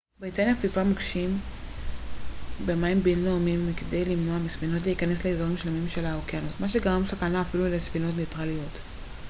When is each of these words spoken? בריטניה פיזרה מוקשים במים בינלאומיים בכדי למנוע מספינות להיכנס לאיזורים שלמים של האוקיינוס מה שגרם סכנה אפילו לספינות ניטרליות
בריטניה 0.19 0.55
פיזרה 0.55 0.83
מוקשים 0.83 1.37
במים 2.65 2.99
בינלאומיים 2.99 3.71
בכדי 3.73 4.05
למנוע 4.05 4.37
מספינות 4.39 4.85
להיכנס 4.85 5.25
לאיזורים 5.25 5.57
שלמים 5.57 5.89
של 5.89 6.05
האוקיינוס 6.05 6.59
מה 6.59 6.67
שגרם 6.67 7.05
סכנה 7.05 7.41
אפילו 7.41 7.65
לספינות 7.67 8.15
ניטרליות 8.17 8.73